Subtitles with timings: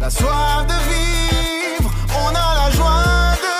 [0.00, 3.52] la soif de vivre, on a la joie de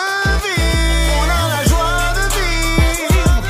[0.47, 3.43] vivre, on a la joie de vivre,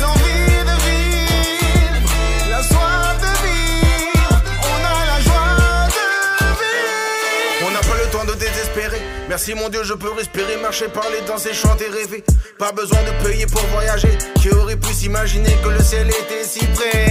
[0.00, 2.10] l'envie de vivre,
[2.50, 7.66] la soif de vivre, on a la joie de vivre.
[7.66, 11.20] On n'a pas le temps de désespérer, merci mon Dieu, je peux respirer, marcher, parler,
[11.26, 12.24] danser, chanter, rêver.
[12.58, 16.66] Pas besoin de payer pour voyager, qui aurait pu s'imaginer que le ciel était si
[16.66, 17.01] près?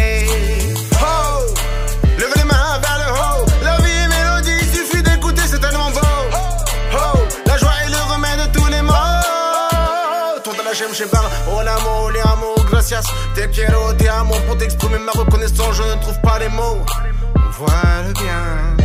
[10.81, 11.21] j'aime, j'aime bien.
[11.47, 13.05] Oh, Hola, mo, amo, gracias.
[13.35, 14.35] Te quiero, te amo.
[14.47, 16.83] Pour t'exprimer ma reconnaissance, je ne trouve pas les mots.
[17.35, 17.71] On voit
[18.07, 18.75] le bien,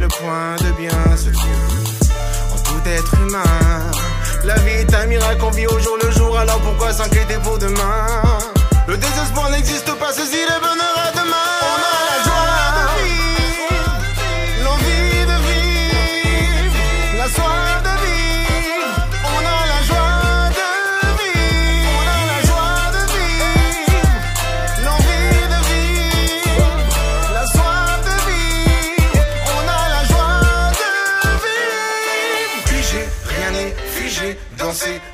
[0.00, 3.90] le point de bien se trouve en tout être humain.
[4.44, 7.58] La vie est un miracle qu'on vit au jour le jour, alors pourquoi s'inquiéter pour
[7.58, 8.06] demain?
[8.86, 10.12] Le désespoir n'existe pas,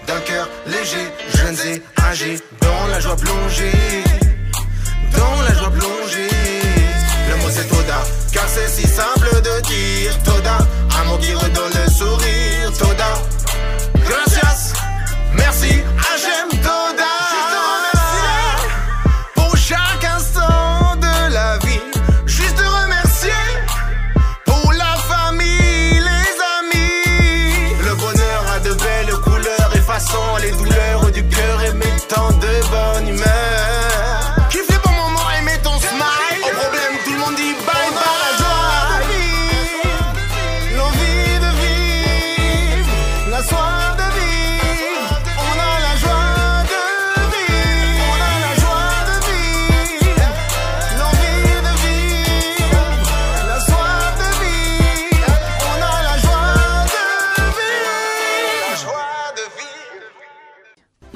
[0.06, 4.33] d'un cœur léger, jeunes et âgés, dans la joie plongée.
[29.60, 33.83] heures, effaçant les douleurs du cœur et mettant de bonne humeur.